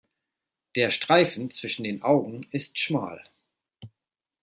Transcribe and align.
Der 0.75 0.89
Streifen 0.89 1.51
zwischen 1.51 1.83
den 1.83 2.01
Augen 2.01 2.47
ist 2.49 2.79
schmal. 2.79 3.23